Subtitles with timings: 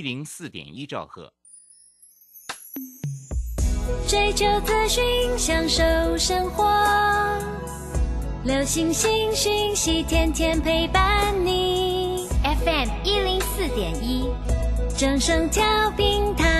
[0.00, 1.30] 一零四点一兆赫。
[4.08, 5.04] 追求资讯，
[5.36, 5.82] 享受
[6.16, 6.64] 生活，
[8.44, 12.26] 流星星讯息，天天陪伴你。
[12.42, 14.30] FM 一零四点一，
[14.96, 16.59] 正声调平台。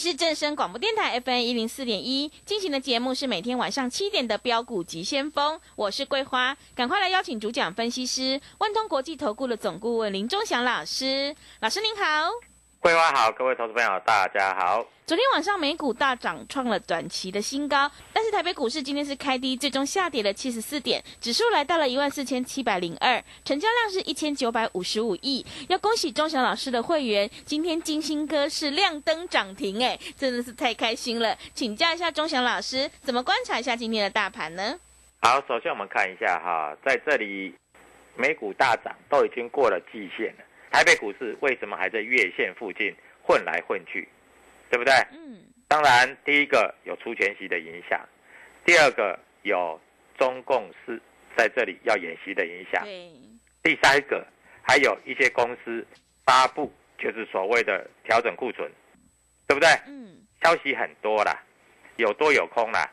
[0.00, 12.49] 是正声广播电台 FM 一零四点一进行的节目是每天晚上七点的标股急先锋，我是桂花，赶快来邀请主讲分析师万通国际投顾的总顾问林忠祥老师，老师您好。
[12.80, 14.82] 桂花好，各位投资朋友大家好。
[15.04, 25.44] 昨天晚上美股大涨，创了短期的新高，但是台北股市今天是开低，最终下跌了七十四点，指数来到了一万四千七百零二，成交量是一千九百五十五亿。
[25.68, 31.36] 要恭喜钟祥老师的会员，今天金星哥是亮灯涨停，哎，真的是太开心了。
[31.52, 34.74] 请教一下钟祥老师，怎么观察一下今天的大盘呢？
[35.20, 37.54] 好，首先我们看一下哈，在这里
[38.16, 40.44] 美股大涨，都已经过了季线了。
[40.70, 44.08] 台北股市为什么还在月线附近混来混去，
[44.70, 44.94] 对不对？
[45.12, 48.00] 嗯，当然，第一个有出全息的影响，
[48.64, 49.80] 第二个有
[50.16, 51.00] 中共是
[51.36, 53.10] 在这里要演习的影响，对，
[53.62, 54.26] 第三个
[54.62, 55.86] 还有一些公司
[56.24, 58.70] 发布就是所谓的调整库存，
[59.46, 59.68] 对不对？
[59.86, 61.42] 嗯，消息很多啦，
[61.96, 62.88] 有多有空啦。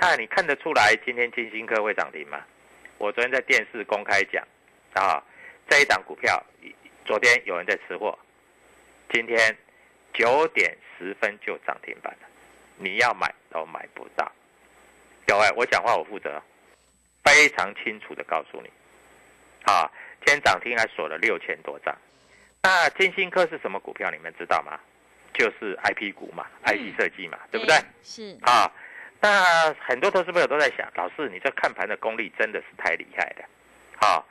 [0.00, 2.44] 那你看得出来今天金星科会涨停吗？
[2.98, 4.46] 我昨天在电视公开讲
[4.94, 5.22] 啊，
[5.68, 6.40] 这一档股票
[7.08, 8.18] 昨天有人在吃货，
[9.10, 9.56] 今天
[10.12, 12.28] 九点十分就涨停板了，
[12.76, 14.30] 你要买都买不到。
[15.26, 16.38] 各位，我讲话我负责，
[17.24, 18.70] 非常清楚的告诉你，
[19.64, 19.90] 啊，
[20.22, 21.96] 今天涨停还锁了六千多张。
[22.62, 24.10] 那金星科是什么股票？
[24.10, 24.78] 你们知道吗？
[25.32, 27.74] 就是 IP 股嘛，I P 设计嘛，对不对？
[28.02, 28.70] 是，啊，
[29.22, 33.48] 那很多投资朋友都在想，老师，你这看盘的功力真的是太厉害了。
[33.98, 34.26] 好、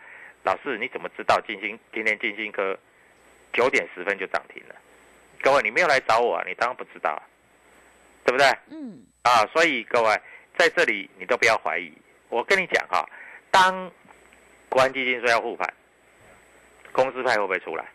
[0.47, 2.79] 老师你怎么知道金星今天金星科
[3.51, 4.75] 九点十分就涨停了？
[5.41, 7.21] 各位，你没有来找我啊，你当然不知道啊，
[8.23, 8.47] 对不对？
[8.71, 10.09] 嗯，啊，所以各位
[10.57, 11.91] 在这里你都不要怀疑，
[12.29, 13.05] 我跟你讲哈、
[13.51, 13.91] 当
[14.69, 15.67] 国安基金说要护盘，
[16.93, 17.85] 公司派会不会出来？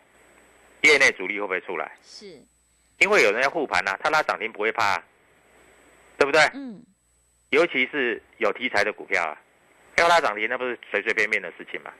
[0.81, 1.91] 业内主力会不会出来？
[2.03, 2.39] 是，
[2.99, 5.03] 因为有人要护盘呐、啊他拉涨停不会怕、啊，
[6.19, 6.39] 对不对？
[6.53, 6.83] 嗯，
[7.49, 9.41] 尤其是有题材的股票啊，
[9.97, 11.91] 要拉涨停那不是随随便便的事情嘛，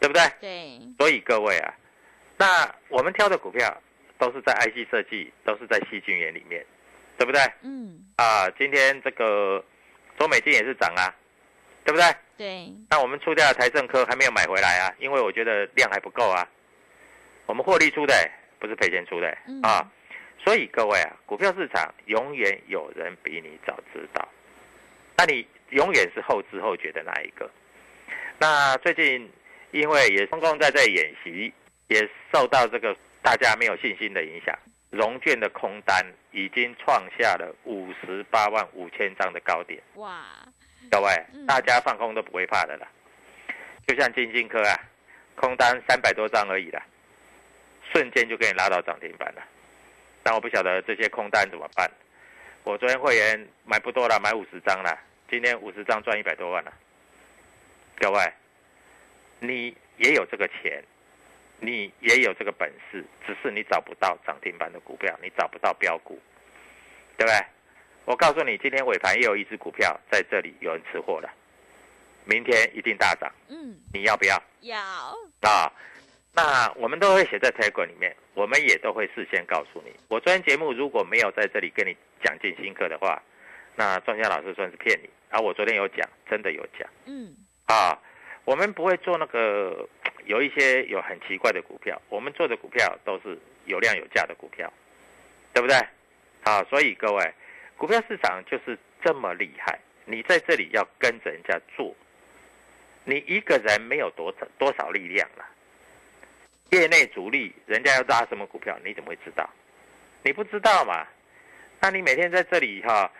[0.00, 0.22] 对不对？
[0.40, 1.74] 对，所以各位啊，
[2.36, 3.82] 那我们挑的股票
[4.18, 6.64] 都是在 IC 设计，都是在细菌源里面，
[7.16, 7.40] 对不对？
[7.62, 9.64] 嗯，啊，今天这个
[10.18, 11.14] 中美金也是涨啊，
[11.84, 12.14] 对不对？
[12.36, 16.48] 对，那我们出掉的台政科还没有买回来啊，因为我觉得量还不够啊。
[17.46, 19.88] 我们获利出的，不是赔钱出的嗯啊。
[20.42, 24.28] 所以各位啊，股票市场永远有人比你早知道，
[25.16, 27.48] 那你永远是后知后觉的那一个。
[28.38, 29.30] 那最近
[29.74, 31.52] 因为也中共在这演习，
[31.88, 34.56] 也受到这个大家没有信心的影响，
[34.90, 36.00] 融券的空单
[36.30, 39.82] 已经创下了五十八万五千张的高点。
[39.96, 40.24] 哇，
[40.92, 42.86] 各位嗯，大家放空都不会怕的啦。
[43.84, 44.78] 就像金星科啊，
[45.34, 46.80] 空单三百多张而已啦，
[47.92, 49.42] 瞬间就给你拉到涨停板了。
[50.22, 51.90] 但我不晓得这些空单怎么办。
[52.62, 54.96] 我昨天会员买不多了，买五十张了，
[55.28, 56.72] 今天五十张赚一百多万了。
[57.98, 58.32] 各位，
[59.46, 60.82] 你也有这个钱，
[61.60, 66.18] 你也有这个本事，只是你找不到涨停板的股票，你找不到标股，
[67.16, 67.46] 对不对？
[68.04, 71.32] 我告诉你，今天尾盘也有一只股票在这里有人吃货了，
[72.24, 74.76] 明天一定大涨，嗯，你要不要要，
[75.40, 75.72] 啊？
[76.36, 79.94] 那我们都会写在 Telegram 里面，我们也都会事先告诉你。
[80.08, 83.22] 我昨天节目如果没有在这里跟你讲进新课的话，
[83.76, 85.08] 那庄家老师算是骗你。
[85.30, 86.90] 啊，我昨天有讲，真的有讲。
[87.06, 87.34] 嗯，
[87.66, 87.96] 啊，
[88.44, 89.88] 我们不会做那个
[90.26, 94.72] 有一些有很奇怪的股票，我们做的股票都是有量有价的股票，
[95.52, 95.76] 对不对？
[96.42, 97.32] 啊，所以各位，
[97.76, 101.94] 股票市场就是这么厉害，你在这里要跟着人家做，
[103.04, 105.44] 你一个人没有多少多少力量了。
[106.70, 109.48] 业内主力人家要拉什么股票，你怎么会知道？
[110.22, 111.06] 你不知道嘛？
[111.80, 113.10] 那你每天在这里哈、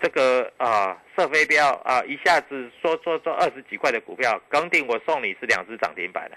[0.00, 6.36] 这个啊射飞镖啊，一下子说做做二十几块的股票，耿鼎我送你是两只涨停板的，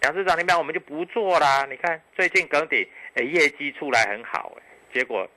[0.00, 1.66] 两只涨停板我们就不做啦。
[1.70, 4.62] 你看最近耿鼎哎业绩出来很好哎，
[4.92, 5.28] 结果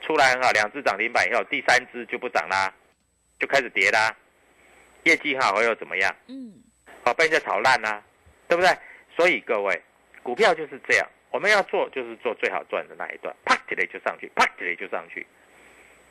[0.00, 2.72] 出来很好，两只涨停板以后，第三只就不涨啦，
[3.38, 4.14] 就开始跌啦。
[5.04, 6.16] 业绩好又怎么样？
[6.28, 6.52] 嗯，
[7.04, 8.02] 好被人家炒烂啦、
[8.48, 8.70] 对不对？
[9.14, 9.80] 所以各位，
[10.22, 15.26] 股票就是这样，我们要做就是做最好赚的那一段，啪起来就上去，啪起来就上去，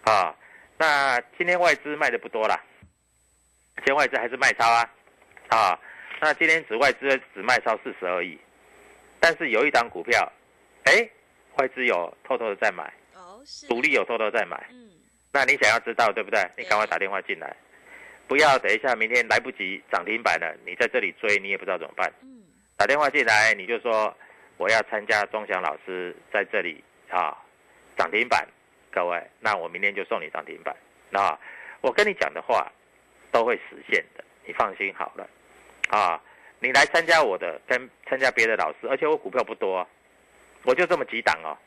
[0.03, 0.35] 啊，
[0.77, 2.59] 那今天外资卖的不多啦，
[3.77, 4.89] 今天外资还是卖超啊，
[5.49, 5.79] 啊，
[6.19, 8.37] 那今天只外资只卖超四十而已，
[9.19, 10.31] 但是有一档股票，
[10.85, 11.09] 哎，
[11.57, 14.89] 外资有偷偷的在买，哦，是，主力有偷偷在买，嗯，
[15.31, 16.43] 那你想要知道对不对？
[16.57, 17.55] 你赶快打电话进来，
[18.27, 22.11] 不要等一下明天来不及涨停板了，你在这里追你也不知道怎么办。
[22.21, 22.43] 嗯，
[22.75, 24.15] 打电话进来，你就说
[24.57, 27.37] 我要参加钟祥老师在这里啊
[27.97, 28.47] 涨停板，
[28.93, 30.75] 各位，那我明天就送你涨停板。
[31.09, 31.37] 那
[31.81, 32.71] 我跟你讲的话
[33.31, 35.27] 都会实现的，你放心好了
[35.89, 36.21] 啊。
[36.59, 39.87] 你来参加我的，跟参加别的老师，而且我股票不多、啊，
[40.63, 41.57] 我就这么几档哦，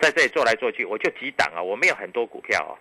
[0.00, 2.72] 在这里做来做去，我就几档啊，我没有很多股票哦。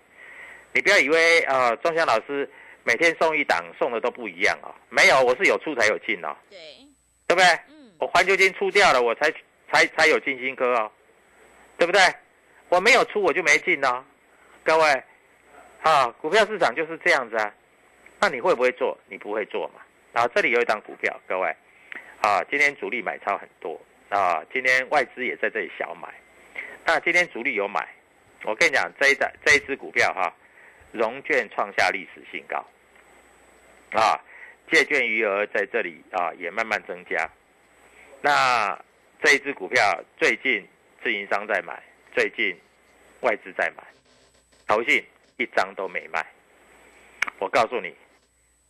[0.71, 2.50] 你不要以为啊，钟祥老师
[2.85, 6.33] 每天送一档，送的都不一样哦，没有，我是有出才有进哦。
[6.50, 6.57] 对，
[7.27, 7.45] 对不对？
[7.67, 9.29] 嗯，我环球金出掉了，我才
[9.73, 10.89] 才才有进新科哦，
[11.77, 12.00] 对不对？
[12.75, 14.04] 我没有出我就没进哦，
[14.62, 15.04] 各位，
[15.81, 17.54] 啊，股票市场就是这样子啊。
[18.19, 18.98] 那你会不会做？
[19.07, 19.80] 你不会做嘛？
[20.12, 21.56] 然啊，这里有一档股票，各位，
[22.19, 23.80] 啊，今天主力买超很多
[24.10, 26.13] 啊，今天外资也在这里小买，
[26.86, 27.88] 那今天主力有买，
[28.44, 30.33] 我跟你讲，这一档这一只股票哈、
[30.92, 32.57] 融券创下历史新高，
[33.98, 34.19] 啊，
[34.69, 37.30] 借券余额在这里啊也慢慢增加。
[38.19, 38.77] 那
[39.24, 40.68] 这一只股票最近
[41.01, 41.81] 自营商在买，
[42.13, 42.54] 最近
[43.21, 43.83] 外资在买，
[44.67, 45.03] 投信
[45.38, 46.25] 一张都没卖。
[47.39, 47.94] 我告诉你，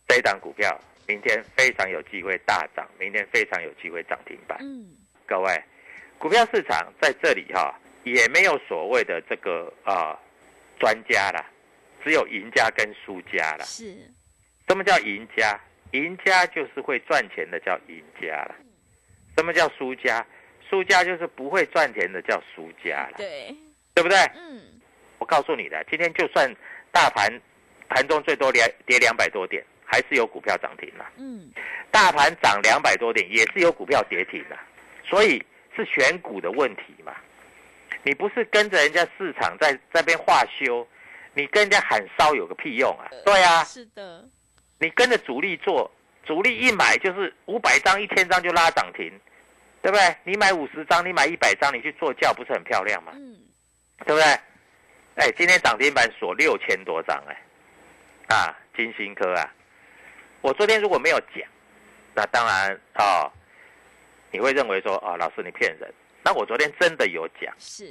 [0.08, 4.58] 这一档股票明天非常有机会大涨，明天非常有机会涨停板。
[4.60, 4.96] 嗯，
[5.26, 5.62] 各位，
[6.18, 10.18] 股票市场在这里哈、也没有所谓的这个啊
[10.78, 11.44] 专家啦，
[12.02, 13.64] 只有赢家跟输家啦。
[13.64, 13.94] 是，
[14.68, 15.60] 什么叫赢家？
[15.92, 18.54] 赢家就是会赚钱的叫赢家了。
[19.36, 20.26] 什么叫输家？
[20.68, 23.54] 输家就是不会赚钱的叫输家了，对，
[23.96, 24.18] 对不对？
[24.34, 24.60] 嗯，
[25.18, 26.54] 我告诉你的，今天就算
[26.92, 27.32] 大盘
[27.88, 31.06] 盘中最多跌跌两百多点，还是有股票涨停了。
[31.16, 31.50] 嗯，
[31.90, 34.60] 大盘涨两百多点，也是有股票跌停了。
[35.02, 35.42] 所以
[35.74, 37.14] 是选股的问题嘛。
[38.02, 40.86] 你不是跟着人家市场在在边画修，
[41.32, 43.08] 你跟人家喊烧有个屁用啊？
[43.24, 44.28] 对啊，是的，
[44.78, 45.90] 你跟着主力做，
[46.22, 49.10] 主力一买就是五百张、一千张就拉涨停，
[49.80, 50.16] 对不对？
[50.22, 53.12] 你买五十张，你买一百张，你去做教不是很漂亮吗？
[53.14, 53.36] 嗯，
[54.04, 54.24] 对不对？
[55.16, 59.54] 哎，今天涨停板锁六千多张哎，啊，金星科啊，
[60.42, 61.48] 我昨天如果没有讲，
[62.14, 63.30] 那当然哦，
[64.30, 65.92] 你会认为说哦，老师你骗人。
[66.22, 67.84] 那我昨天真的有讲，是，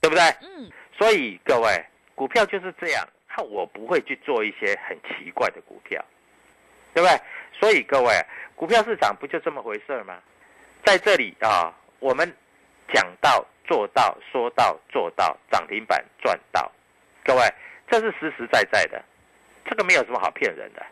[0.00, 0.22] 对不对？
[0.40, 6.04] 嗯，所以各位，股票就是这样，那我不会去做一些很奇怪的股票，
[6.92, 7.20] 对不对？
[7.52, 8.12] 所以各位，
[8.56, 10.18] 股票市场不就这么回事吗？
[10.84, 12.34] 在这里啊，我们
[12.92, 16.72] 讲到做到，说到做到，涨停板赚到，
[17.22, 17.54] 各位，
[17.86, 19.04] 这是实实在在的，
[19.66, 20.84] 这个没有什么好骗人的。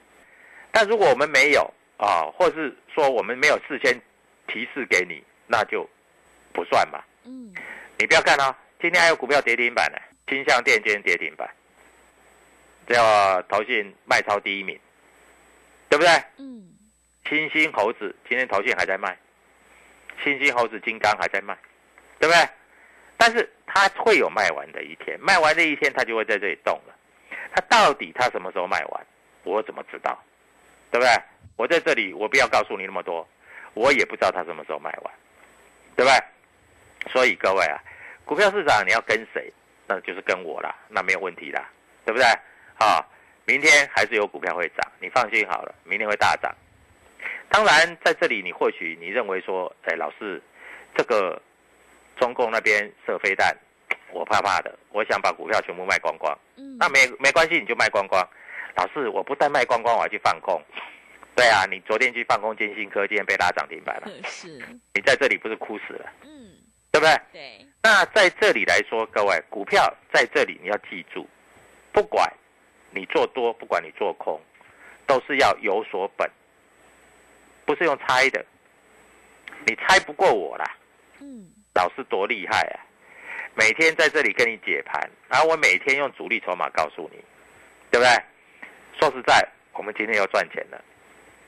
[0.71, 3.99] 但如果我们没有啊，或是说我们没有事先
[4.47, 5.89] 提示给你，那就
[6.53, 7.03] 不算嘛。
[7.25, 7.55] 嗯，
[7.99, 11.49] 你不要看哦，今天还有股票跌停板呢，金相店今天跌停板，
[12.87, 14.79] 叫投信卖超第一名，
[15.89, 16.11] 对不对？
[16.37, 16.77] 嗯，
[17.27, 19.17] 新兴猴子今天投信还在卖，
[20.23, 21.57] 新兴猴子金刚还在卖，
[22.19, 22.47] 对不对？
[23.17, 26.95] 但是它会有卖完的一天，卖完的一天它就会在这里动了。
[27.55, 29.07] 它到底它什么时候卖完，
[29.45, 30.23] 我怎么知道？
[30.91, 31.13] 对不对？
[31.57, 33.27] 我在这里，我不要告诉你那么多，
[33.75, 35.15] 我也不知道它什么时候卖完，
[35.97, 37.13] 对不对？
[37.13, 37.81] 所以各位啊，
[38.25, 39.53] 股票市场你要跟谁，
[39.87, 41.69] 那就是跟我啦，那没有问题啦，
[42.05, 42.27] 对不对？
[42.79, 43.05] 啊，
[43.47, 46.55] 明天还是有股票会涨，你放心好了，明天会大涨。
[47.49, 50.43] 当然，在这里你或许你认为说，哎，老师，
[50.95, 51.41] 这个
[52.17, 53.57] 中共那边射飞弹，
[54.13, 56.37] 我怕怕的，我想把股票全部卖光光。
[56.57, 58.27] 嗯，那没没关系，你就卖光光。
[58.75, 60.61] 老师，我不但卖光光，我还去放空。
[61.35, 64.09] 对啊，你昨天去放空金星科，今天被拉涨停板了。
[64.25, 64.49] 是，
[64.95, 66.57] 你在这里不是哭死了，嗯，
[66.91, 67.21] 对不对？
[67.33, 71.29] 对，那在这里来说，各位股票在这里你要记住，
[71.93, 72.33] 不管
[72.91, 74.41] 你做多，不管你做空，
[75.07, 76.31] 都是要有所本，
[77.67, 78.45] 不是用猜的。
[79.67, 80.77] 你猜不过我啦，
[81.21, 82.81] 嗯，老师多厉害啊！
[83.55, 87.23] 每天在这里跟你解盘，然后我每天用主力筹码告诉你，
[87.91, 88.09] 对不对？
[88.99, 90.83] 说实在，我们今天又赚钱了。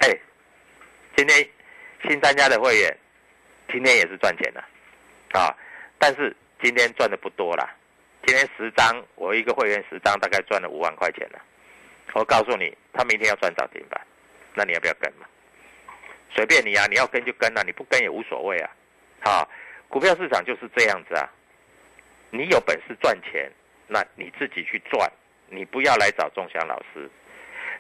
[0.01, 0.09] 哎，
[1.17, 1.49] 今天
[2.03, 2.95] 新参加的会员，
[3.73, 4.63] 今天也是赚钱了，
[5.33, 5.57] 啊！
[5.99, 7.75] 但是今天赚的不多啦，
[8.27, 11.41] 今天十张，我一个会员十张大概赚了五万块钱了。
[12.13, 13.99] 我告诉你，他明天要赚涨停板，
[14.53, 15.27] 那你要不要跟嘛？
[16.35, 18.71] 随便你啊，你要跟就跟啊，你不跟也无所谓啊。
[19.21, 19.49] 好，
[19.89, 21.29] 股票市场就是这样子啊。
[22.31, 23.51] 你有本事赚钱，
[23.87, 25.11] 那你自己去赚，
[25.49, 27.11] 你不要来找仲祥老师，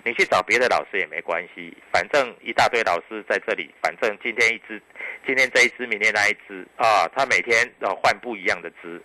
[0.02, 4.80] 你去找别的老师也没关系，反正一大堆老师在这里，反正今天一只，
[5.26, 9.00] 今天这一只，明天那一只啊，他每天要换不一样的只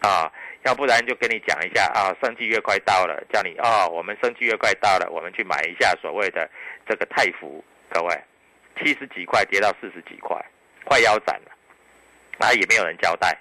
[0.00, 0.32] 啊，
[0.64, 6.50] 要不然就跟你讲一下啊，生季月快到了，叫你啊，我们生季月快到了，我们去买一下所谓的
[6.88, 8.20] 这个泰福，各位
[8.76, 10.36] 七十几块跌到四十几块，
[10.84, 11.52] 快腰斩了，
[12.40, 13.36] 啊，也没有人交代。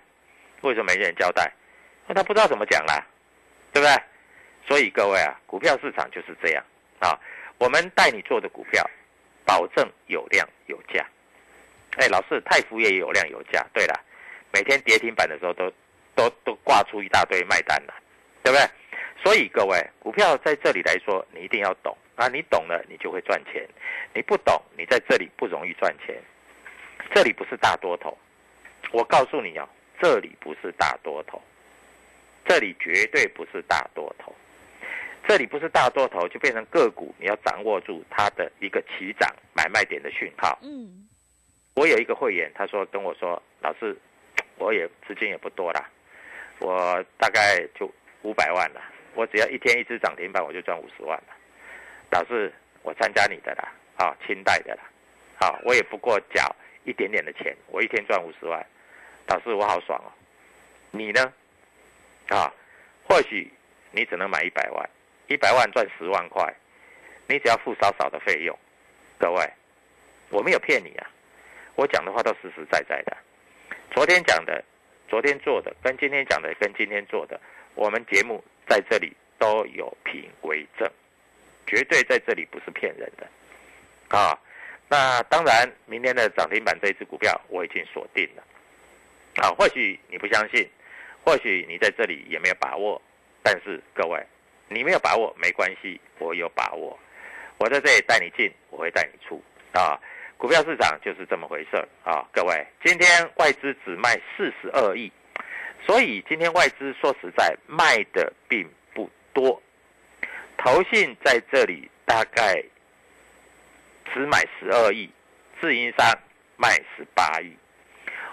[0.62, 1.51] 为什么没人交代？
[2.08, 3.06] 那他不知道怎么讲啦，
[3.72, 3.96] 对不对？
[4.68, 6.63] 所以各位啊，股票市场就是这样
[7.00, 7.18] 啊。
[7.58, 8.88] 我们带你做的股票，
[9.46, 11.06] 保证有量有价。
[11.98, 13.65] 哎，老师，泰福也有量有价。
[13.74, 14.00] 对了，
[14.53, 15.72] 每天跌停板的时候都
[16.15, 17.94] 都都挂出一大堆卖单了，
[18.44, 18.68] 对不对？
[19.24, 22.27] 所以各位，股票在这里来说，你一定要懂啊。
[22.27, 23.63] 你懂了，你就会赚钱；
[24.13, 26.15] 你不懂，你在这里不容易赚钱。
[27.13, 28.18] 这里不是大多头，
[28.91, 29.67] 我告诉你哦。
[30.01, 31.41] 这里不是大多头，
[32.46, 34.34] 这里绝对不是大多头，
[35.27, 40.58] 这里不是大多头就变成个股，你要掌握住它的一个起涨买卖点的讯号。
[40.62, 41.05] 嗯，
[41.74, 43.93] 我有一个会员，他说跟我说，老师，
[44.58, 45.89] 我也资金也不多啦，
[46.60, 48.81] 我大概就五百万了，
[49.15, 51.36] 我只要一天一只涨停板，我就赚五十万了。
[52.10, 52.50] 老师，
[52.84, 54.84] 我参加你的啦，啊，清代的啦，
[55.41, 56.55] 啊，我也不过缴
[56.86, 58.65] 一点点的钱，我一天赚五十万。
[59.29, 60.09] 老师，我好爽哦！
[60.89, 61.31] 你呢？
[62.29, 62.51] 啊，
[63.07, 63.48] 或许
[63.91, 64.89] 你只能买一百万，
[65.27, 66.51] 一百万赚十万块，
[67.27, 68.57] 你只要付少少的费用。
[69.19, 69.48] 各位，
[70.29, 71.07] 我没有骗你啊，
[71.75, 73.15] 我讲的话都实实在在的。
[73.91, 74.63] 昨天讲的，
[75.07, 77.39] 昨天做的，跟今天讲的，跟今天做的，
[77.75, 80.89] 我们节目在这里都有凭为证，
[81.67, 83.27] 绝对在这里不是骗人的。
[84.17, 84.36] 啊，
[84.88, 88.43] 那当然，明天的涨停板这一只股票我已经锁定了。
[89.41, 90.67] 啊，或许你不相信，
[91.24, 93.01] 或许你在这里也没有把握，
[93.41, 94.22] 但是各位，
[94.67, 96.98] 你没有把握没关系，我有把握，
[97.58, 99.41] 我在这里带你进，我会带你出
[99.74, 100.00] 啊。
[100.38, 105.12] 股票市场就是这么回事啊，各位，今天外资只卖四十二亿，
[105.86, 109.62] 所以今天外资说实在卖的并不多，
[110.58, 112.63] 投信在这里大概
[114.13, 115.10] 只买十二亿，
[115.60, 116.08] 自营商
[116.55, 117.53] 卖十八亿，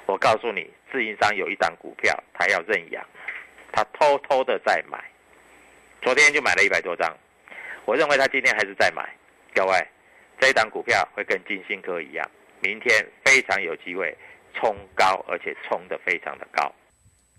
[0.07, 0.71] 我告诉你。
[0.93, 3.05] 自营商有一档股票，他要认养，
[3.73, 4.99] 他偷偷的在买，
[6.01, 7.15] 昨天就买了一百多张，
[7.85, 9.07] 我认为他今天还是在买。
[9.53, 9.87] 各位，
[10.41, 12.25] 这一档股票会跟金星科一样，
[12.61, 14.17] 明天非常有机会
[14.55, 16.73] 冲高，而且冲的非常的高，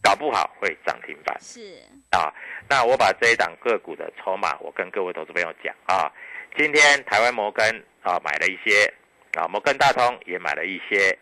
[0.04, 1.36] 搞不好会涨停板。
[1.40, 1.82] 是
[2.12, 2.32] 啊，
[2.70, 6.12] 那我把这一档个股的筹码，我跟各位投资朋友讲啊，
[6.56, 7.66] 今天台湾摩根
[8.04, 8.94] 啊买了一些，
[9.40, 11.18] 啊摩根大通也买了一些。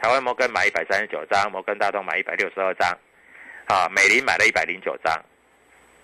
[0.00, 2.88] 台湾摩根买一百三十九张，摩根大通买一百六十二张，
[3.66, 5.12] 啊，美林买了一百零九张，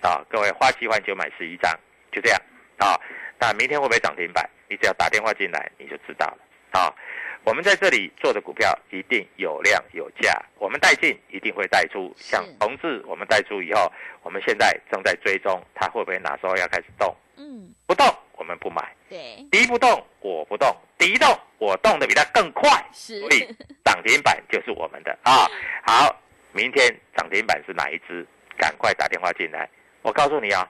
[0.02, 1.72] 啊，各位花七换九买十一张，
[2.12, 2.38] 就这样，
[2.76, 3.00] 啊，
[3.40, 4.48] 那明天会不会涨停板？
[4.68, 6.38] 你只要打电话进来，你就知道了，
[6.78, 6.92] 啊，
[7.44, 13.90] 我们在这里做的股票一定有量有价，我们带进一定会带出，像同志我们带出以后，
[14.22, 17.16] 我们现在正在追踪，它会不会哪时候要开始动？
[17.38, 23.48] 嗯，不动我们不买，对，敌不动我不动，敌一动我动的比它更快，是，所以。
[23.84, 25.48] 涨停板就是我们的 啊！
[25.86, 26.20] 好，
[26.52, 28.26] 明天涨停板是哪一只？
[28.58, 29.68] 赶快打电话进来。
[30.02, 30.68] 我告诉你啊，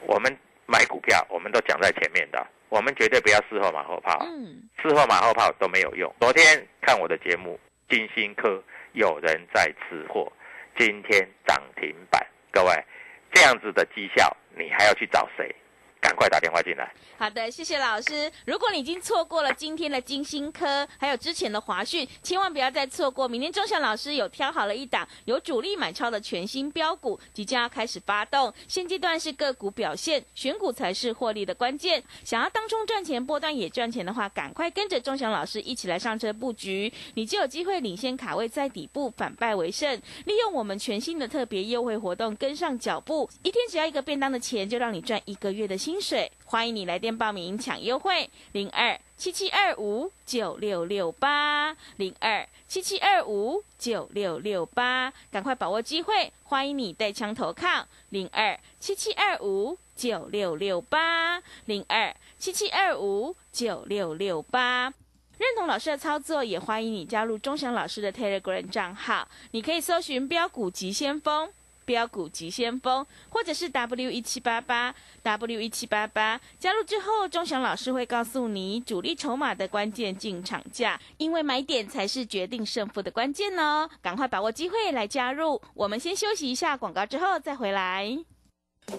[0.00, 4.18] 我们买股票，我们都讲在前面的，我们绝对不要事后马后炮。
[4.26, 6.12] 嗯，事后马后炮都没有用。
[6.20, 10.30] 昨天看我的节目，金星科有人在吃货，
[10.76, 12.84] 今天涨停板，各位
[13.32, 15.54] 这样子的绩效，你还要去找谁？
[16.02, 16.92] 赶快打电话进来。
[17.16, 18.30] 好的，谢谢老师。
[18.44, 23.28] 如果你已经错过了今天的金星科，还有之前的华讯，千万不要再错过。
[23.28, 28.52] 明天钟祥老师有挑好了一档有主力买超的全新标股，即将要开始发动。
[28.66, 32.02] 现阶段是个股表现，选股才是获利的关键。
[32.24, 39.94] 想要当中赚钱，波段也赚钱的话，赶快跟着钟祥老师一起来上车布局，你就有机会领先卡位在底部，反败为胜。
[40.24, 46.30] 利用我们全新的特别优惠活动，跟上脚步，一天只要一个便当的钱，就让你赚一个月的薪水。
[46.44, 56.32] 欢迎你来电报名抢优惠，零二七七二五九六六八零二七七二五九六六八，赶快把握机会！
[56.44, 64.92] 欢迎你带枪投靠，零二七七二五九六六八零二七七二五九六六八。
[65.38, 71.50] 认同老师的操作，也欢迎你加入钟祥老师的 Telegram 账号，你可以搜寻“标股急先锋”。
[71.84, 83.88] 标股急先锋，或者是 W 一七八八 W 一七八八，加入之后，钟祥老师会告诉你主力筹码的关键进场价，因为买点才是决定胜负的关键哦。
[84.00, 85.60] 赶快把握机会来加入。
[85.74, 88.18] 我们先休息一下广告，之后再回来。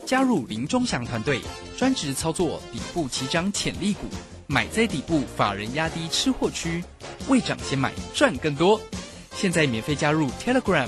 [0.05, 1.41] 加入林钟祥团队，
[1.77, 4.07] 专职操作底部起涨潜力股，
[4.47, 6.83] 买在底部，法人压低吃货区，
[7.27, 8.79] 未涨先买赚更多。
[9.31, 10.87] 现在免费加入 Telegram。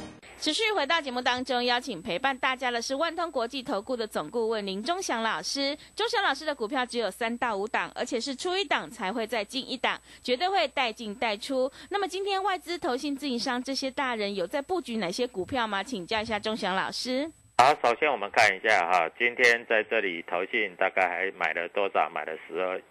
[0.41, 5.77] 持续回到节目当中，邀请陪伴大家的是万通国际投顾的总顾问林忠祥老师。
[5.95, 11.71] 忠祥老师的股票只有三到五档，而且是出一档才会再进一档，绝对会带进带出。
[11.91, 15.83] 那么今天外资、投信、自营商这些大人有在布局哪些股票吗？
[15.83, 17.31] 请教一下忠祥老师。
[17.59, 22.09] 好，首先我们看一下哈，今天在这里投信大概还买了多少？
[22.09, 22.81] 买了十二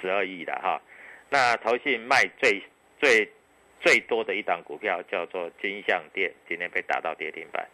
[0.00, 0.80] 十二亿的哈。
[1.28, 2.62] 那投信卖最
[3.00, 3.28] 最。
[3.80, 7.66] 最多的一档股票叫做金象店，今天被打到跌停板。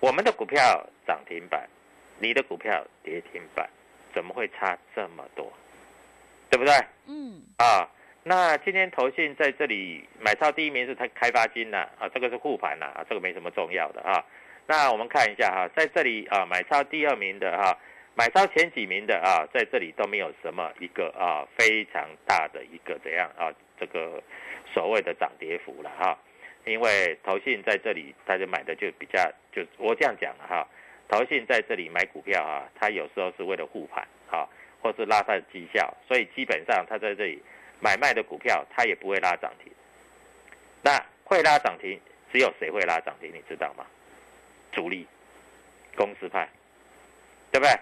[0.00, 1.68] 我们的股票涨停板，
[2.18, 3.68] 你的股票跌停板，
[4.14, 5.52] 怎么会差这么多？
[6.50, 6.72] 对不对？
[7.06, 7.42] 嗯。
[7.58, 7.88] 啊，
[8.22, 14.24] 那今天投信在这里买超第一名是它开发金呐，啊，这个是护盘呐，啊，这个没什么重要的啊。
[14.66, 17.76] 那我们看一下哈，在这里啊，买超第二名的哈，
[18.14, 24.22] 买超前几名的啊，在这里都没有什么一个啊非常大的一个怎样啊这个。
[24.74, 26.16] 所谓的涨跌幅了哈，
[26.66, 29.18] 因为投信在这里，大家买的就比较
[29.50, 30.68] 就我这样讲了哈，
[31.08, 34.46] 投信在这里买股票啊，它有时候是为了护盘哈，
[34.82, 37.42] 或是拉它的绩效，所以基本上它在这里
[37.80, 39.72] 买卖的股票，它也不会拉涨停。
[40.82, 41.98] 那会拉涨停，
[42.30, 43.86] 只有谁会拉涨停，你知道吗？
[44.70, 45.06] 主力
[45.96, 46.46] 公司派，
[47.50, 47.72] 对不对？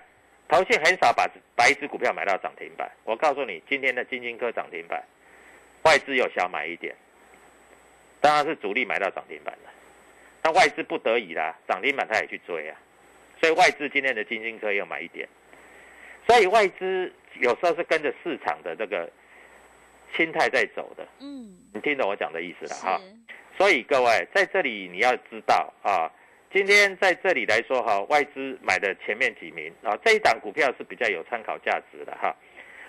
[0.49, 2.89] 投信很少把把一只股票买到涨停板。
[3.03, 5.03] 我告诉你，今天的金金科涨停板。
[5.87, 6.93] 外资有小买一点，
[8.21, 9.71] 当然是主力买到涨停板了。
[10.43, 12.77] 那外资不得已啦，涨停板他也去追啊。
[13.41, 15.29] 所以外资今天的金星科又买一点。
[16.27, 19.09] 所以外资有时候是跟着市场的这个
[20.17, 21.07] 心态在走的。
[21.21, 23.01] 嗯，你听懂我讲的意思了哈。
[23.57, 26.11] 所以各位在这里你要知道啊，
[26.53, 32.35] 今天在这里来说哈，外资买的前面几名啊，这一档股票是比较有参考价值的哈。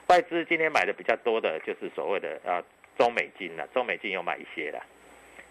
[0.07, 2.63] 外资今天买的比较多的就是所谓的啊。
[2.97, 3.67] 中美金了？
[3.73, 4.81] 中美金有买一些的，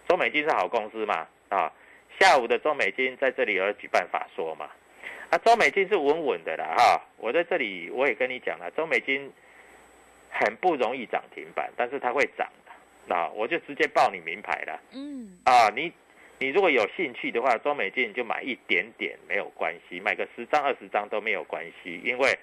[0.08, 1.26] 中美金是好公司嘛？
[1.48, 1.72] 啊，
[2.18, 4.68] 下午的中美金在这里有举办法说嘛？
[5.30, 7.02] 啊，中美金是稳稳的啦，哈！
[7.18, 9.32] 我在这里我也跟你讲了，中美金
[10.30, 12.72] 很不容易涨停板，但是它会涨的。
[13.06, 14.80] 那我就直接报你名牌了。
[14.92, 15.38] 嗯。
[15.44, 15.92] 啊，你
[16.38, 22.38] 你如果有兴趣的话，中美金就买一点点没有关系，买个十张二十张都没有关系，因为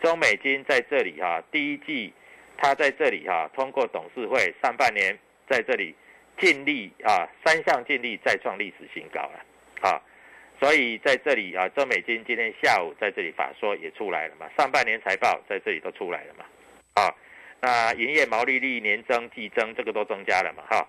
[0.00, 2.12] 中美金在这里哈，第一季。
[2.62, 5.18] 他在这里哈，通过董事会上半年
[5.48, 5.94] 在这里
[6.38, 9.40] 尽力啊，三项尽力再创历史新高了
[9.80, 9.96] 啊，
[10.60, 16.44] 所以在这里啊，周美金今天下午在这里法说也出来了嘛，上半年财报在这里都出来了嘛，
[17.02, 17.14] 啊，
[17.62, 20.86] 那营业毛利率年增季增这个都增加了嘛哈，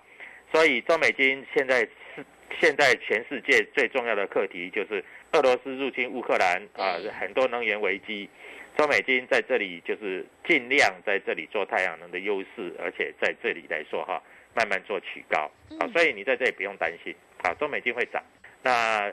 [0.52, 1.80] 所以周美金现在
[2.14, 2.22] 是
[2.60, 8.28] 现在全世界最重要的课题就是俄罗斯入侵乌克兰啊，很多能源危机。
[8.76, 14.22] 中美金在这里就是尽量在这里做太阳能的优势，而且在这里来说哈，
[14.54, 18.22] 慢慢做曲高啊，所以你在这里不用担心啊，中美金会涨。
[18.62, 19.12] 那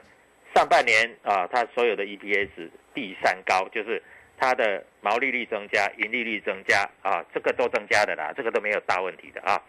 [0.54, 4.02] 上半年啊，它所有的 EPS 第三高，就是
[4.38, 9.62] 它的毛利率增加、盈利率增加啊，这个都增加的啦，这个都没有大问题的啊。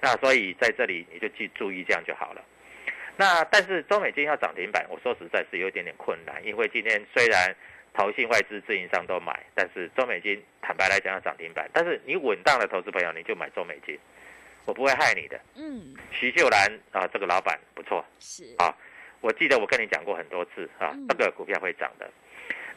[0.00, 2.44] 那所以在这里你就去注意这样就好了。
[3.16, 7.54] 那但是中美金要涨停板，我说实在是有一点点困难，因为今天虽然
[7.96, 13.98] 投信外资自营商都买，但是中美金坦白来讲要涨停板，但是你稳当的投资朋友你就买中美金，
[14.66, 15.40] 我不会害你的。
[15.54, 18.76] 嗯，徐秀兰啊，这个老板不错，是啊，
[19.22, 22.10] 我记得我跟你讲过很多次啊嗯，这个股票会涨的。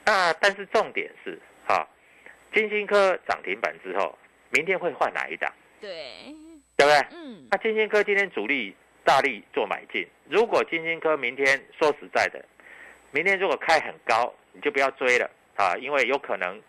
[0.06, 1.86] 那但是重点是啊，
[2.54, 4.18] 金星科涨停板之后，
[4.52, 6.34] 明天会换哪一档，对，
[6.78, 7.08] 对不对？
[7.12, 12.44] 嗯，那金星科今天主力大力做买进，如果金星科明天说实在的，
[13.12, 16.62] 明天如果开很高，你就不要追了啊，因为有可能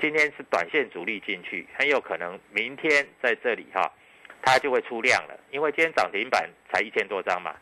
[0.00, 3.92] 今天是短线主力进去，很有可能明天在这里哈、
[4.42, 7.56] 它就会出量了，因为今天涨停板才一千多张嘛，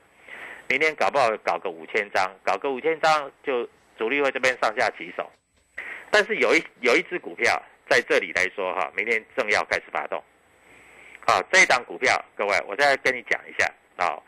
[0.68, 3.66] 明天搞不好搞个五千张，搞个五千张就
[3.99, 5.31] 主力会这边上下起手，
[6.11, 10.22] 但是有一有一只股票在这里来说哈、明天正要开始发动。
[11.27, 14.22] 好，这一档股票，各位，我再跟你讲一下啊、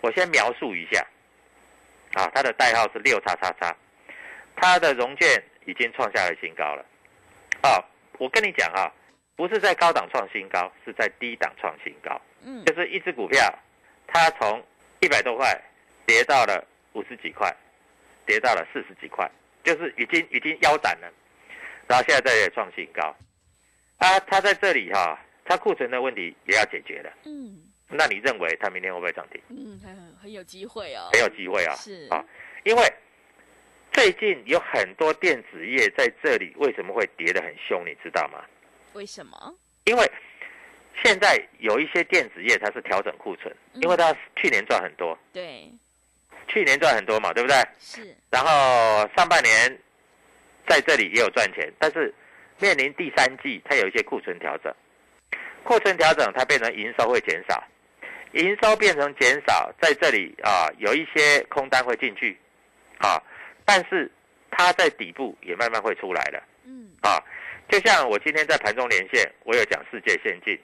[0.00, 1.06] 我先描述一下。
[2.14, 3.76] 啊，它的代号是六叉叉叉，
[4.56, 6.84] 它的融券已经创下了新高了。
[7.62, 7.78] 啊，
[8.18, 8.92] 我跟你讲啊，
[9.36, 12.20] 不是在高档创新高，是在低档创新高。
[12.42, 13.40] 嗯，就是一只股票，
[14.06, 14.62] 它从
[15.00, 15.56] 一百多块
[16.06, 17.54] 跌到了五十几块，
[18.26, 19.30] 跌到了四十几块，
[19.62, 21.12] 就是已经已经腰斩了，
[21.86, 23.14] 然后现在在创新高。
[23.98, 27.12] 啊，它在这里哈、它库存的问题也要解决了。
[27.24, 29.40] 嗯那你认为它明天会不会涨停？
[29.48, 31.74] 嗯，很很有机会哦，很有机会啊。
[31.74, 32.24] 是啊，
[32.64, 32.82] 因为
[33.92, 38.44] 最近有很多电子业在这里为什么会跌得很凶，你知道吗？
[38.92, 39.54] 为什么？
[39.84, 40.10] 因为
[41.02, 45.72] 现在有一些电子业它是调整库存，嗯因为它去年赚很多，对，
[46.46, 47.56] 去年赚很多嘛，对不对？
[47.78, 48.48] 是，然后
[49.16, 49.78] 上半年
[50.68, 52.14] 在这里也有赚钱，但是
[52.58, 54.72] 面临第三季，它有一些库存调整，
[55.64, 57.64] 库存调整它变成营收会减少，
[58.32, 62.38] 营收变成减少，在这里啊有一些空单会进去，
[62.98, 63.20] 啊，
[63.64, 64.10] 但是
[64.50, 66.42] 它在底部也慢慢会出来了。
[66.64, 67.18] 嗯啊，
[67.68, 70.58] 就像我今天在盘中连线，我有讲世界先进，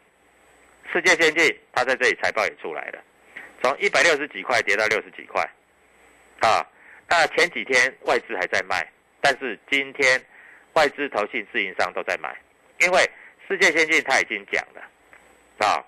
[0.92, 3.02] 世界先进它在这里财报也出来了，
[3.62, 5.42] 从一百六十几块跌到六十几块，
[6.40, 6.64] 啊，
[7.08, 8.86] 那前几天外资还在卖，
[9.20, 10.22] 但是今天
[10.74, 12.36] 外资、投信、自营商都在买，
[12.80, 13.00] 因为
[13.48, 15.82] 世界先进它已经讲了，啊，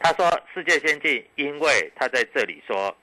[0.00, 2.96] 他说世界先进，因为他在这里说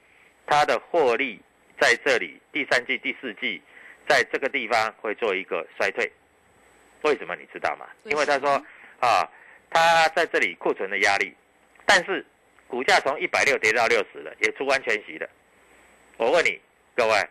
[0.45, 1.41] 他的获利
[1.79, 3.61] 在这里第三季、第四季。
[4.09, 6.09] 在这个地方会做一个衰退，
[7.01, 7.85] 为什么你知道吗？
[8.03, 8.51] 因为他说
[9.01, 9.29] 啊，
[9.69, 11.35] 他在这里库存的压力，
[11.85, 12.25] 但是
[12.69, 15.29] 股价从一百六跌到六十了，也出完全息了。
[16.15, 16.57] 我问你
[16.95, 17.29] 各位，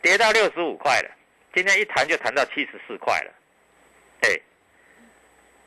[0.00, 1.10] 跌到六十五块了，
[1.52, 3.34] 今天一谈就谈到七十四块了，
[4.22, 4.40] 哎，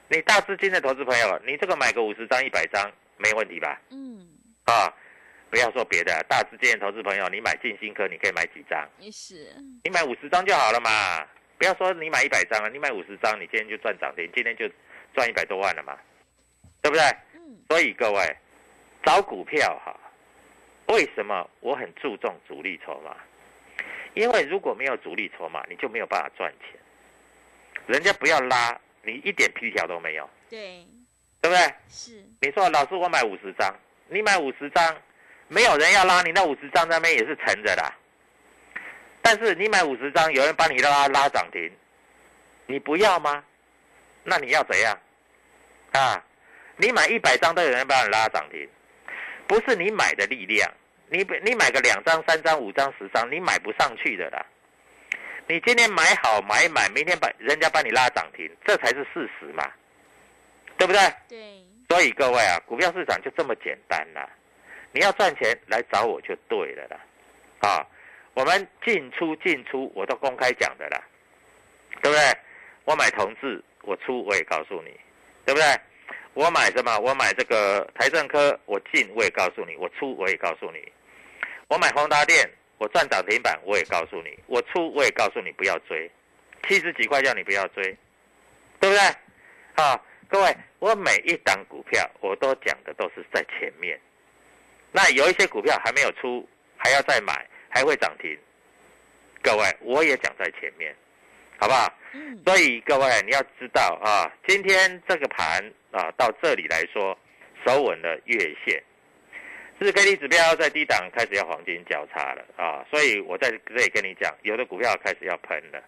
[0.07, 3.81] 你大资金的投资朋友，你这个买个五十张、一百张没问题吧？
[3.89, 4.27] 嗯，
[4.65, 4.93] 啊，
[5.49, 8.87] 不要说别的，大资金的投资朋友，你买进新科，你可以买几张？
[8.99, 11.25] 也是，你买五十张就好了嘛，
[11.57, 14.69] 不要说你买一百张了，你买五十张，你今天就赚涨停，今天就
[15.13, 15.97] 赚一百多万了嘛，
[16.81, 17.03] 对不对？
[17.33, 18.37] 嗯所以各位
[19.03, 19.99] 找股票哈，
[20.87, 23.17] 为什么我很注重主力筹码？
[24.13, 26.79] 因为如果没有主力筹码，你就没有办法赚钱。
[27.87, 30.85] 人家不要拉，你一点皮条都没有，对，
[31.41, 31.73] 对不对？
[31.87, 33.73] 是，你说老师我买五十张，
[34.09, 34.97] 你买五十张，
[35.47, 37.93] 没有人要拉你那五十张那边也是沉着的啊。
[39.21, 41.71] 但是你买五十张，有人帮你拉拉涨停，
[42.65, 43.43] 你不要吗？
[44.23, 44.99] 那你要怎样？
[45.91, 46.23] 啊，
[46.77, 48.67] 你买一百张都有人帮你拉涨停，
[49.47, 50.71] 不是你买的力量，
[51.09, 54.45] 你你买个两张、三张、五张、十张，你买不上去的啦。
[55.47, 59.71] 你今天买好买满，明天把人家帮你拉涨停，这才是事实嘛，
[60.77, 60.99] 对不对？
[61.29, 64.27] 对，所以各位啊，股票市场就这么简单啦。
[64.91, 66.97] 你要赚钱来找我就对了啦。
[67.59, 67.85] 啊，
[68.33, 70.99] 我们进出进出我都公开讲的啦，
[72.01, 72.37] 对不对？
[72.85, 74.99] 我买同志，我出我也告诉你，
[75.45, 75.67] 对不对？
[76.33, 76.97] 我买什么？
[76.99, 80.91] 我买这个台政科，我进我也告诉你，我出我也告诉你。
[81.67, 86.09] 我买宏达电，我赚涨停板我也告诉你，我出我也告诉你不要追，
[86.67, 87.83] 七十几块叫你不要追，
[88.79, 88.99] 对不对？
[89.75, 93.99] 啊，各位，我每一档股票我都讲的都是在前面，
[94.91, 98.37] 那有一些股票还没有出，还要再买，还会涨停。
[99.41, 100.95] 各位，我也讲在前面，
[101.59, 101.91] 好不好？
[102.13, 105.61] 嗯所以各位你要知道啊，今天这个盘
[105.91, 107.17] 啊到这里来说，
[107.65, 108.81] 守稳了月线，
[109.77, 115.83] 日 K D 指标在低档开始要黄金交叉了啊，所以我在这里跟你讲，有的股票开始要喷了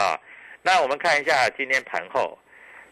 [0.00, 0.18] 啊。
[0.62, 2.38] 那我们看一下今天盘后，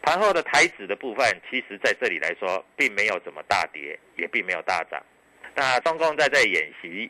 [0.01, 5.01] 盘后的台指的部分，其实在这里来说，并没有怎么大跌，也并没有大涨。
[5.53, 7.09] 那中共在这里演习，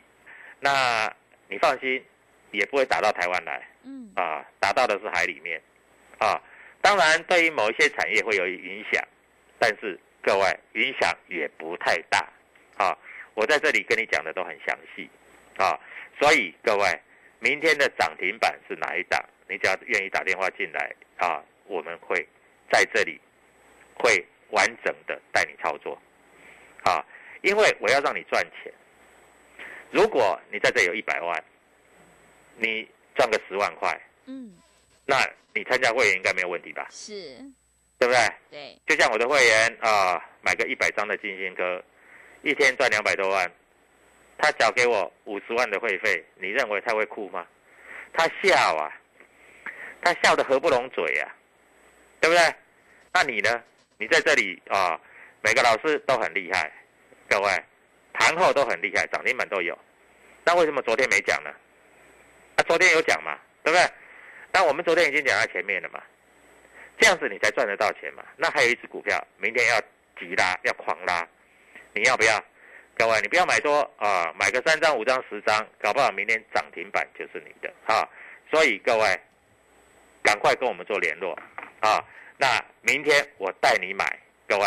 [0.60, 1.12] 那
[1.48, 2.04] 你放心，
[2.52, 3.68] 也不会打到台湾来。
[3.82, 5.60] 嗯，啊，打到的是海里面。
[6.18, 6.40] 啊，
[6.80, 9.02] 当然对于某一些产业会有影响，
[9.58, 12.24] 但是各位影响也不太大。
[12.76, 12.96] 啊，
[13.36, 15.08] 我在这里跟你讲的都很详细。
[15.58, 15.78] 啊，
[16.18, 17.00] 所以各位，
[17.38, 19.22] 明天的涨停板是哪一档？
[19.48, 22.26] 你只要愿意打电话进来啊，我们会
[22.72, 23.20] 在这里
[23.94, 25.96] 会完整的带你操作。
[26.82, 27.04] 啊，
[27.42, 28.72] 因为我要让你赚钱。
[29.90, 31.44] 如果你在这有一百万，
[32.56, 34.56] 你赚个十万块，嗯，
[35.04, 35.16] 那
[35.54, 36.86] 你参加会员应该没有问题吧？
[36.90, 37.36] 是，
[37.98, 38.18] 对不对？
[38.50, 41.82] 对，就像我的会员啊，买个一百张的金星科，
[42.42, 43.50] 一天赚两百多万，
[44.38, 47.46] 他缴给我五十万的会费，你认为他会哭吗？
[48.12, 48.92] 他笑啊，
[50.02, 51.34] 他笑得合不拢嘴啊，
[52.20, 52.54] 对不对？
[53.12, 53.62] 那你呢？
[53.98, 55.00] 你在这里啊，
[55.42, 56.70] 每个老师都很厉害，
[57.28, 57.50] 各位
[58.12, 59.76] 盘后都很厉害，涨停板都有。
[60.44, 61.50] 那为什么昨天没讲呢？
[62.56, 63.90] 啊，昨天有讲嘛，对不对？
[64.52, 66.02] 那我们昨天已经讲在前面了嘛，
[66.98, 68.22] 这样子你才赚得到钱嘛。
[68.36, 69.80] 那还有一只股票，明天要
[70.18, 71.26] 急拉，要狂拉，
[71.96, 72.44] 你要不要？
[72.98, 78.06] 各位，你不要买多啊，买个三张、五张、十张，搞不好明天涨停板就是你的啊。
[78.50, 79.18] 所以各位，
[80.22, 81.32] 赶快跟我们做联络
[81.80, 82.04] 啊。
[82.36, 84.04] 那明天我带你买，
[84.46, 84.64] 各位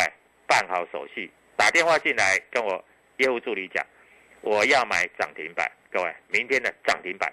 [0.47, 2.83] 办好手续，打电话进来跟我
[3.17, 3.85] 业务助理讲，
[4.41, 7.31] 我要买涨停板，各位明天的涨停板，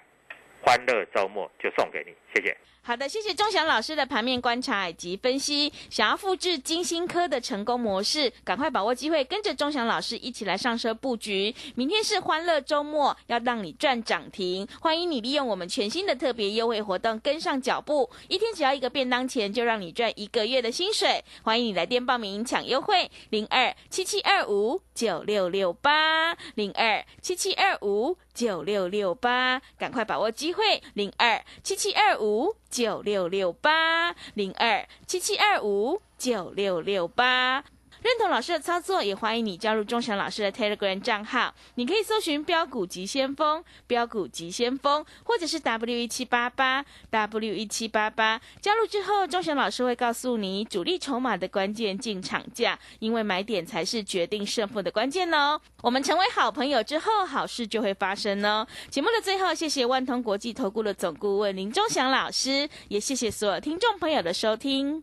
[0.60, 2.54] 欢乐周末就送给你，谢谢。
[2.86, 5.72] 好的，谢谢钟祥老师的盘面观察以及分析。
[5.90, 11.52] 想要复制金星科的成功模式，赶快把握机会，跟着钟祥老师一起来上车布局。
[11.74, 14.64] 明天是欢乐周末，要让你赚涨停。
[14.80, 21.24] 欢迎你利用我们全新的特别优惠活动跟上脚步，一天只要一个便当钱，就让你赚一个月的薪水。
[21.42, 32.54] 欢迎你来电报名抢优惠，零二七七二五九六六八零二七七二五九六六八，赶快把握机会，零二七七二五。
[32.76, 37.64] 九六六八零二七七二五九六六八，
[38.06, 41.52] 认同老师的操作，也欢迎你加入钟祥老师的 Telegram 账号。
[41.74, 48.40] 你可以搜寻“标股急先锋”、“标股急先锋”，或者是 W 一七八八 W 一七八八。
[48.60, 55.60] 加入之后，钟祥老师会告诉你主力筹码的关键进场价，因为买点才是决定胜负的关键哦。
[55.82, 58.64] 我们成为好朋友之后，好事就会发生哦。
[58.88, 65.02] 节目的最后，谢谢万通国际投顾的总顾问林钟祥老师，也谢谢所有听众朋友的收听。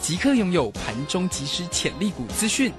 [0.00, 2.72] 即刻拥有盘中即时潜力股资讯。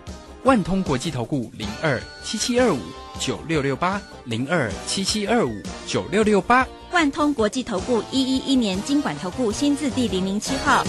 [0.44, 2.80] 万通国际投顾零二七七二五
[3.20, 5.52] 九六六八零二七七二五
[5.86, 6.66] 九六六八。
[6.92, 10.84] 万通国际投顾一一一年经管投顾新字第零零七号。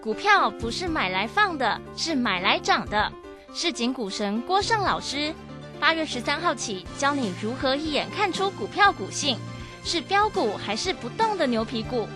[0.00, 3.12] 股票不是买来放的，是买来涨的。
[3.54, 5.32] 市井股神郭胜老师，
[5.78, 9.38] 八月十三号起教你如何一眼看出股票股性，
[9.84, 12.08] 是标股还是不动的牛皮股，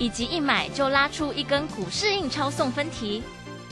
[0.00, 3.22] 以及一买就拉出一根股市印钞送分题，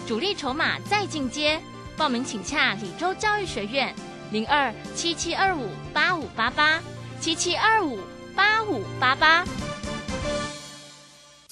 [0.07, 1.59] 主力筹码再进阶。
[1.97, 3.93] 报名请洽李州教育学院
[4.31, 6.81] 零二七七二五八五八八
[7.19, 7.99] 七七二五
[8.37, 9.43] 八五八八。